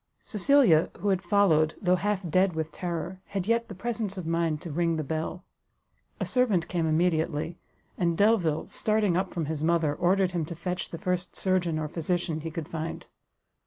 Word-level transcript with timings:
Cecilia, 0.23 0.89
who 0.97 1.09
had 1.09 1.21
followed, 1.21 1.75
though 1.79 1.97
half 1.97 2.27
dead 2.27 2.55
with 2.55 2.71
terror, 2.71 3.21
had 3.27 3.45
yet 3.45 3.67
the 3.67 3.75
presence 3.75 4.17
of 4.17 4.25
mind 4.25 4.59
to 4.61 4.71
ring 4.71 4.95
the 4.95 5.03
bell. 5.03 5.43
A 6.19 6.25
servant 6.25 6.67
came 6.67 6.87
immediately; 6.87 7.59
and 7.99 8.17
Delvile, 8.17 8.65
starting 8.65 9.15
up 9.15 9.29
from 9.31 9.45
his 9.45 9.63
mother, 9.63 9.93
ordered 9.93 10.31
him 10.31 10.43
to 10.45 10.55
fetch 10.55 10.89
the 10.89 10.97
first 10.97 11.35
surgeon 11.35 11.77
or 11.77 11.87
physician 11.87 12.41
he 12.41 12.49
could 12.49 12.67
find. 12.67 13.05